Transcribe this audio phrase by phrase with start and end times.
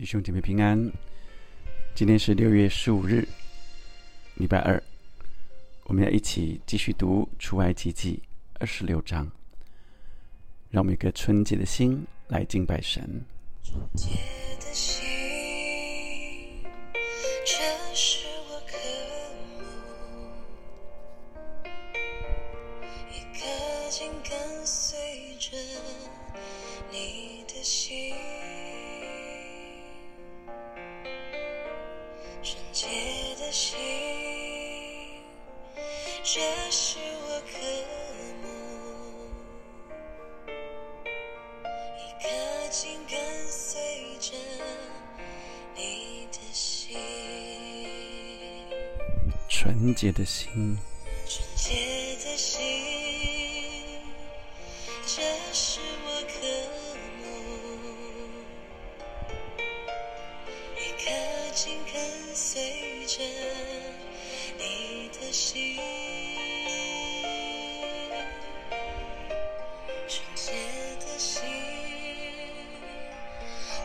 [0.00, 0.90] 弟兄姐妹平安，
[1.94, 3.28] 今天是六月十五日，
[4.36, 4.82] 礼拜二，
[5.84, 8.22] 我们要一起继续读出埃及记
[8.54, 9.30] 二十六章，
[10.70, 13.26] 让我们一个纯洁的心来敬拜神。
[23.12, 24.96] 一颗紧跟随
[25.38, 25.58] 着
[26.90, 28.14] 你的心。
[36.32, 36.38] 这
[36.70, 37.58] 是我渴
[38.40, 38.46] 慕。
[41.98, 42.28] 一颗
[42.70, 43.80] 紧跟随
[44.20, 44.36] 着
[45.74, 46.96] 你的心，
[49.48, 50.78] 纯洁的心，
[51.26, 52.69] 纯洁的心，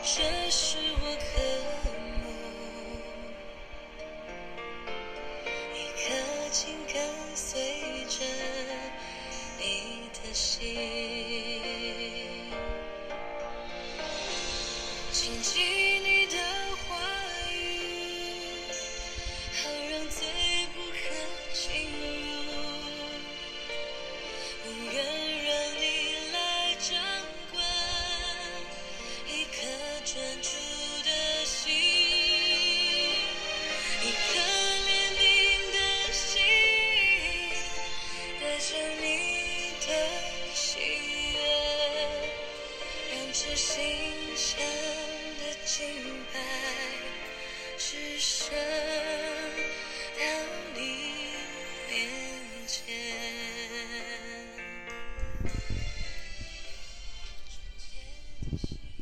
[0.06, 0.45] 这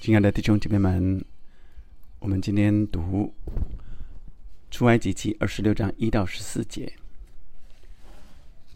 [0.05, 1.25] 亲爱的弟兄姐妹们，
[2.19, 3.33] 我们今天读
[4.71, 6.93] 出埃及记二十六章一到十四节。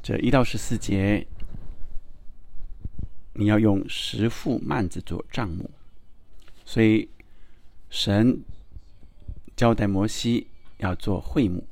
[0.02, 1.26] 这一到十四节，
[3.34, 5.70] 你要用十副幔子做帐幕，
[6.64, 7.10] 所以
[7.90, 8.42] 神
[9.54, 10.46] 交代摩西
[10.78, 11.68] 要做会幕，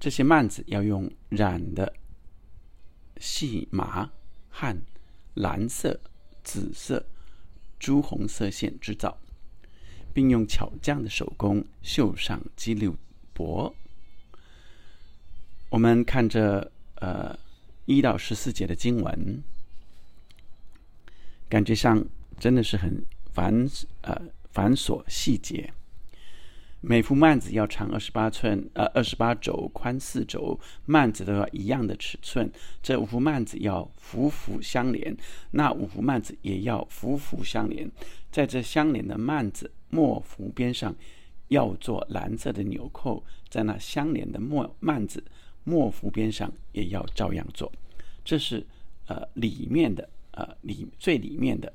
[0.00, 1.94] 这些幔子要用染的
[3.18, 4.10] 细麻
[4.50, 4.76] 和
[5.34, 6.00] 蓝色、
[6.48, 7.04] 紫色、
[7.78, 9.18] 朱红色线织造，
[10.14, 12.96] 并用巧匠的手工绣上鸡柳
[13.34, 13.74] 箔。
[15.68, 17.38] 我们看着呃
[17.84, 19.42] 一到十四节的经文，
[21.50, 22.02] 感觉上
[22.40, 23.04] 真的是很
[23.34, 23.68] 繁
[24.00, 24.18] 呃
[24.50, 25.70] 繁琐细节。
[26.80, 32.48] 每幅幔子要长二十八寸，呃，二十八轴，宽四轴，幔子都要一样的尺寸。
[32.80, 35.16] 这五幅幔子要幅幅相连，
[35.50, 37.90] 那五幅幔子也要幅幅相连。
[38.30, 40.94] 在这相连的幔子末幅边上，
[41.48, 45.24] 要做蓝色的纽扣，在那相连的末幔子
[45.64, 47.72] 末幅边上也要照样做。
[48.24, 48.64] 这是
[49.08, 51.72] 呃里面的呃里最里面的。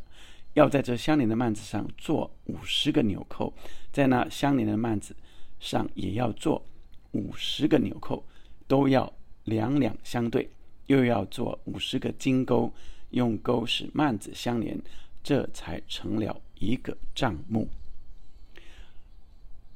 [0.53, 3.51] 要在这相连的幔子上做五十个纽扣，
[3.91, 5.15] 在那相连的幔子
[5.59, 6.63] 上也要做
[7.11, 8.23] 五十个纽扣，
[8.67, 9.11] 都要
[9.45, 10.47] 两两相对，
[10.85, 12.71] 又要做五十个金钩，
[13.09, 14.79] 用钩使幔子相连，
[15.23, 17.67] 这才成了一个帐目。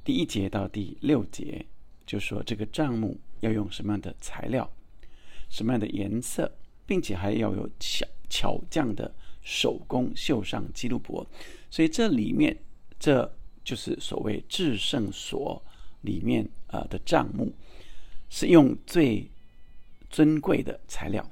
[0.04, 1.66] 第一节到第六节
[2.06, 4.70] 就说这个帐目要用什么样的材料，
[5.50, 6.52] 什么样的颜色，
[6.86, 9.12] 并且还要有巧巧匠的。
[9.42, 11.26] 手工绣上基路伯，
[11.70, 12.58] 所以这里面
[13.00, 13.32] 这
[13.64, 15.62] 就是所谓至圣所
[16.02, 17.52] 里面啊的帐目，
[18.30, 19.30] 是用最
[20.10, 21.30] 尊贵的材料，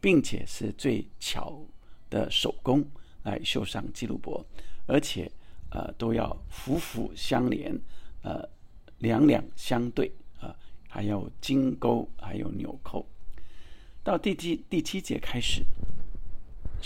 [0.00, 1.60] 并且是最巧
[2.08, 2.84] 的手工
[3.22, 4.44] 来绣上基路伯，
[4.86, 5.30] 而且
[5.70, 7.78] 呃都要幅幅相连，
[8.22, 8.48] 呃
[8.98, 10.54] 两两相对啊，
[10.88, 13.06] 还有金钩，还有纽扣。
[14.02, 15.64] 到第七第七节开始。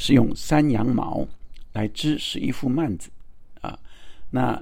[0.01, 1.29] 是用山羊毛
[1.75, 3.11] 来织十一副幔子
[3.61, 3.79] 啊，
[4.31, 4.61] 那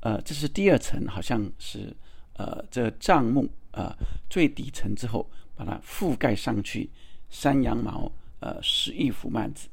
[0.00, 1.96] 呃，这是第二层，好像是
[2.34, 3.96] 呃，这帐幕啊
[4.28, 5.26] 最底层之后，
[5.56, 6.90] 把它覆盖上去，
[7.30, 9.68] 山羊毛呃十一幅幔子，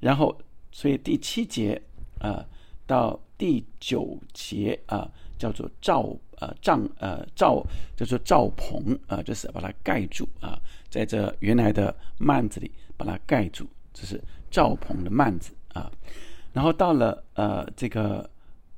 [0.00, 0.40] 然后
[0.72, 1.78] 所以第七节
[2.18, 2.42] 呃
[2.86, 5.06] 到第九节啊
[5.38, 7.62] 叫做罩呃帐呃罩
[7.94, 10.58] 叫做罩棚啊，就是把它盖住啊，
[10.88, 13.68] 在这原来的幔子里把它盖住。
[14.00, 15.90] 这是赵鹏的幔子啊，
[16.52, 18.28] 然后到了呃这个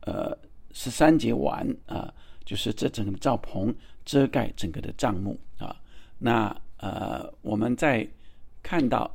[0.01, 0.37] 呃
[0.73, 2.13] 十三节完啊、
[2.45, 3.75] 就是这整个赵鹏
[4.05, 5.77] 遮盖整个的帐幕啊。
[6.19, 8.09] 那呃我们在
[8.63, 9.11] 看到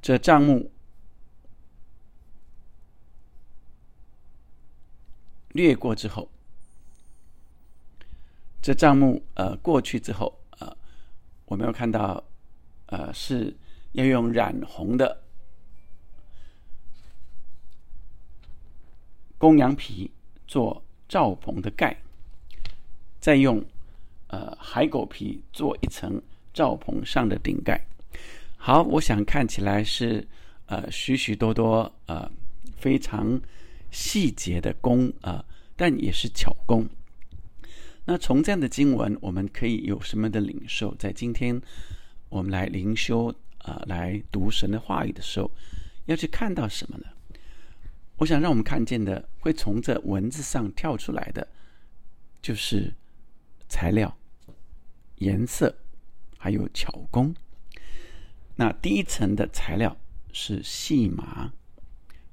[0.00, 0.70] 这帐幕
[5.48, 6.28] 略过之后，
[8.60, 10.76] 这帐目呃过去之后呃，
[11.46, 12.22] 我们要看到
[12.86, 13.56] 呃是
[13.96, 15.22] 要用染红的
[19.38, 20.10] 公羊皮
[20.46, 21.96] 做罩棚的盖，
[23.20, 23.64] 再用
[24.28, 26.20] 呃海狗皮做一层
[26.52, 27.80] 罩棚上的顶盖。
[28.56, 30.26] 好，我想看起来是
[30.66, 32.30] 呃许许多多呃
[32.76, 33.40] 非常
[33.90, 35.44] 细节的工啊、呃，
[35.74, 36.86] 但也是巧工。
[38.04, 40.94] 那从这样的经文，我们可以有什么的领受？
[40.96, 41.60] 在今天
[42.28, 43.34] 我们来灵修
[43.66, 45.50] 啊、呃，来读神的话语的时候，
[46.06, 47.06] 要去看到什么呢？
[48.18, 51.46] 我想让我们看见的，会从这文字上跳出来的，
[52.40, 52.94] 就是
[53.68, 54.16] 材料、
[55.16, 55.76] 颜色，
[56.38, 57.34] 还有巧工。
[58.54, 59.94] 那第一层的材料
[60.32, 61.52] 是细麻，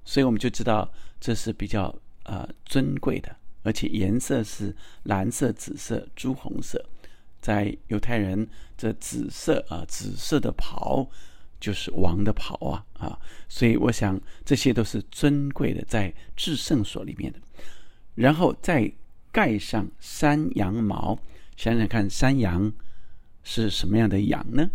[0.05, 0.89] 所以我们就知道
[1.19, 1.93] 这是比较
[2.23, 6.85] 呃尊贵的，而且颜色是蓝色、紫色、朱红色。
[7.43, 8.47] 在犹太人，
[8.77, 11.05] 这紫色啊、紫色的袍
[11.59, 13.19] 就是王的袍啊啊，
[13.49, 17.39] 所以我想这些都是尊贵的，在至圣所里面的。
[18.15, 18.89] 然后再
[19.29, 21.19] 盖上山羊毛，
[21.57, 22.71] 想想看，山羊
[23.43, 24.69] 是什么样的羊呢？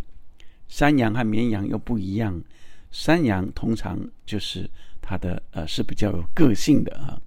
[0.68, 2.42] 山羊和绵羊又不一样，
[2.90, 4.68] 山羊通常就是
[5.00, 7.18] 它的呃是比较有个性的啊。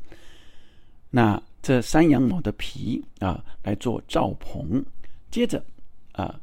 [1.10, 4.86] 那这山羊毛的皮啊来做罩棚，
[5.32, 5.64] 接着
[6.12, 6.40] 啊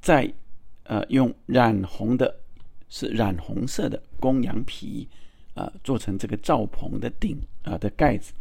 [0.00, 0.32] 再
[0.84, 2.40] 呃用染红的，
[2.88, 5.06] 是染红色的公羊皮
[5.54, 8.32] 啊做成这个罩棚的顶啊的盖子，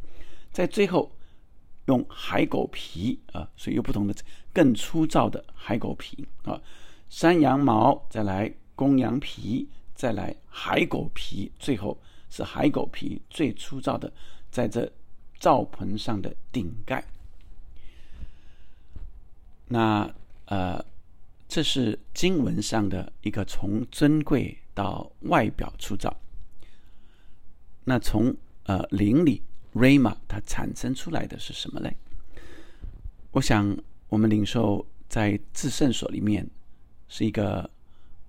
[0.51, 1.11] 在最后
[1.85, 4.15] 用海狗皮啊，所以有不同的
[4.53, 6.59] 更粗糙的海狗皮啊。
[7.09, 11.97] 山羊毛，再来公羊皮，再来海狗皮，最后
[12.29, 14.11] 是海狗皮最粗糙的，
[14.51, 14.91] 在这
[15.39, 17.03] 罩棚上的顶盖。
[19.67, 20.13] 那
[20.45, 20.83] 呃，
[21.47, 26.15] 这是经文上的一个从尊贵到外表粗糙。
[27.83, 29.41] 那从呃灵里
[29.73, 31.95] Rama 它产生出来的是什么嘞？
[33.31, 33.77] 我想
[34.09, 36.49] 我们领受在至圣所里面。
[37.09, 37.69] 是一个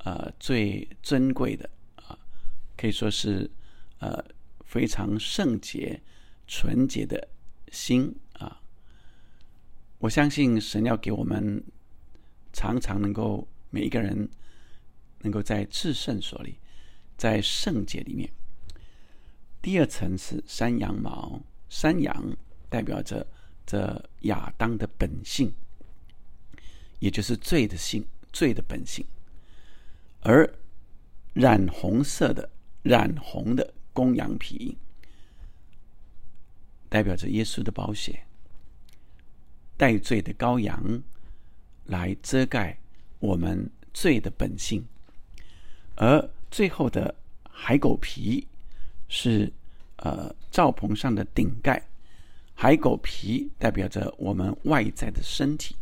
[0.05, 2.17] 呃最珍贵的啊，
[2.77, 3.51] 可以说是
[3.99, 4.25] 呃
[4.65, 6.01] 非常圣洁、
[6.47, 7.27] 纯洁的
[7.73, 8.61] 心啊。
[9.99, 11.63] 我相信神要给我们
[12.53, 14.29] 常常能够每一个人
[15.21, 16.57] 能够在至圣所里，
[17.17, 18.31] 在圣洁里面。
[19.61, 22.37] 第二层是山羊毛，山羊
[22.69, 23.27] 代表着
[23.67, 25.53] 这亚当的本性，
[26.99, 28.07] 也就是罪的性。
[28.31, 29.05] 罪的本性，
[30.21, 30.49] 而
[31.33, 32.49] 染红色的、
[32.83, 34.77] 染红的公羊皮，
[36.91, 38.23] 代表着耶稣的宝血，
[39.79, 41.03] 带罪的羔羊
[41.87, 42.77] 来遮盖
[43.21, 44.85] 我们罪的本性，
[45.95, 47.15] 而最后的
[47.49, 48.47] 海狗皮
[49.09, 49.51] 是
[49.97, 51.83] 呃罩棚上的顶盖，
[52.55, 55.77] 海狗皮代表着我们外在的身体。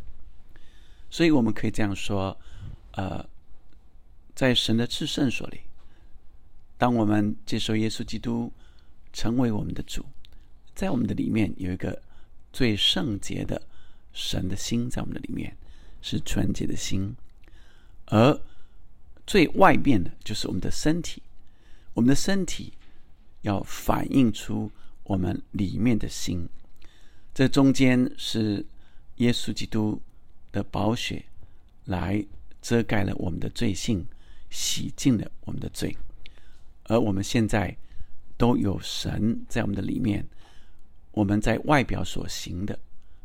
[1.09, 2.37] 所以我们可以这样说，
[2.93, 3.26] 呃，
[4.35, 5.61] 在神的至圣所里，
[6.76, 8.53] 当我们接受耶稣基督
[9.12, 10.05] 成为我们的主，
[10.75, 12.03] 在我们的里面有一个
[12.53, 13.62] 最圣洁的
[14.16, 15.56] 神的心，在我们的里面
[16.00, 17.14] 是纯洁的心，
[18.06, 18.40] 而
[19.26, 21.23] 最外面的就是我们的身体，
[21.94, 22.73] 我们的身体
[23.42, 24.73] 要反映出
[25.04, 26.49] 我们里面的心，
[27.35, 28.66] 这中间是
[29.18, 30.00] 耶稣基督。
[30.52, 31.23] 的宝血
[31.85, 32.25] 来
[32.62, 34.06] 遮盖了我们的罪性，
[34.49, 35.94] 洗净了我们的罪，
[36.85, 37.76] 而我们现在
[38.38, 40.26] 都有神在我们的里面。
[41.11, 42.78] 我们在外表所行的、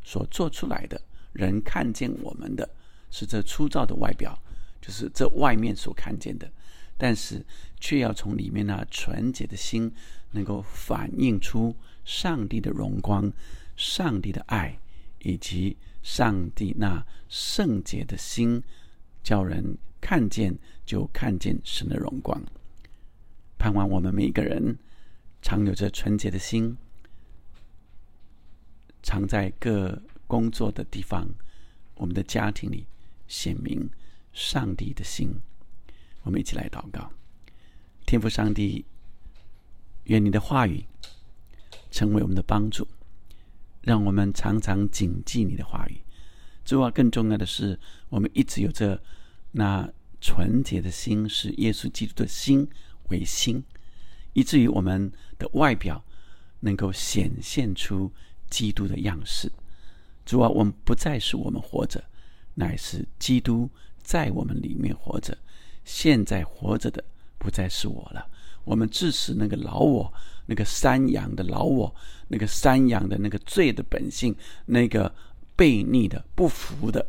[0.04, 1.00] 所做出来的，
[1.32, 2.68] 人看见我们的
[3.10, 4.38] 是这粗糙的外表，
[4.80, 6.50] 就是这外面所看见的，
[6.96, 7.44] 但是
[7.78, 9.92] 却要从里面那纯洁的心，
[10.30, 13.32] 能够反映出上帝的荣光、
[13.76, 14.78] 上帝的爱
[15.20, 15.76] 以及。
[16.04, 18.60] 上帝那圣洁的心，
[19.22, 20.52] 叫人看见
[20.84, 22.42] 就看见神的荣光。
[23.56, 24.76] 盼望我们每一个人
[25.42, 26.76] 常有着纯洁的心，
[29.02, 31.28] 常在各工作的地方、
[31.94, 32.86] 我们的家庭里
[33.26, 33.90] 显明
[34.32, 35.34] 上帝的心。
[36.22, 37.10] 我们一起来祷告：
[38.06, 38.84] 天父上帝，
[40.04, 40.84] 愿你的话语
[41.90, 42.86] 成为我们的帮助，
[43.80, 46.00] 让我们常常谨记你的话语。
[46.64, 47.78] 主啊，更重要的是，
[48.08, 49.02] 我们一直有着
[49.50, 52.68] 那纯洁的心，是耶稣基督的心
[53.10, 53.64] 为心，
[54.32, 56.04] 以至于我们的外表
[56.60, 58.12] 能够显现出
[58.52, 59.50] 基督的样式。
[60.26, 62.04] 主啊，我们不再是我们活着，
[62.54, 63.68] 乃是基督
[64.02, 65.36] 在我们里面活着。
[65.84, 67.02] 现在活着的
[67.38, 68.24] 不再是我了。
[68.64, 70.12] 我们致使那个老我，
[70.46, 71.92] 那个山羊的老我，
[72.28, 75.12] 那个山羊的那个罪的本性，那个
[75.56, 77.04] 悖逆的、不服的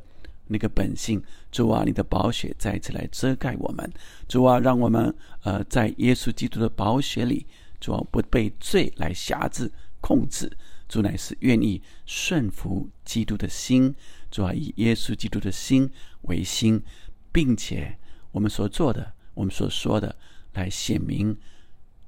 [0.47, 1.21] 那个本性。
[1.51, 3.87] 主啊，你的宝血再次来遮盖我们。
[4.27, 7.45] 主啊，让我们呃，在耶稣基督的宝血里，
[7.79, 9.71] 主啊，不被罪来辖制
[10.01, 10.51] 控制。
[10.93, 13.95] 主乃是愿意顺服基督的心，
[14.29, 15.89] 主啊，以耶稣基督的心
[16.21, 16.83] 为心，
[17.31, 17.97] 并且
[18.31, 20.15] 我们所做的，我们所说的，
[20.53, 21.35] 来显明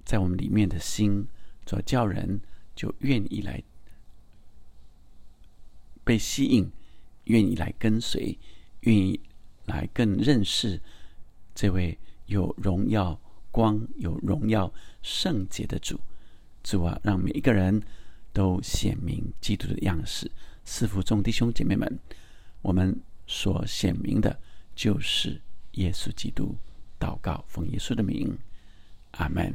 [0.04, 1.25] 在我们里面的心，
[1.65, 2.39] 主要叫人
[2.75, 3.63] 就愿意来
[6.04, 6.72] 被吸引，
[7.24, 8.38] 愿意来跟随，
[8.82, 9.20] 愿意
[9.65, 10.80] 来更认识
[11.56, 16.00] 这位有荣耀光、有荣耀圣洁的主。
[16.62, 17.82] 主啊，让每一个人
[18.36, 20.30] 都显明基督的样式。
[20.65, 21.98] 四福众弟兄姐妹们，
[22.62, 24.38] 我们所显明的
[24.75, 25.42] 就是
[25.75, 26.54] 耶稣基督。
[27.00, 28.38] 祷告，奉耶稣的名，
[29.12, 29.54] 阿门。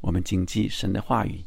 [0.00, 1.44] 我们谨记神的话语，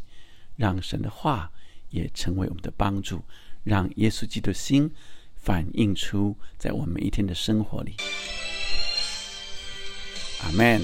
[0.55, 1.51] 让神的话
[1.89, 3.21] 也成为我们的帮助，
[3.65, 4.89] 让耶稣基督的心
[5.35, 7.97] 反映出在我们每一天的生活里。
[10.41, 10.81] 阿门。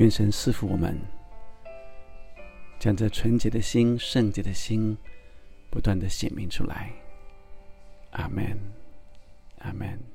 [0.00, 0.98] 愿神赐福我们，
[2.78, 4.96] 将这纯洁的心、圣洁的心，
[5.68, 6.90] 不断的显明出来。
[8.12, 8.58] 阿门，
[9.58, 10.09] 阿门。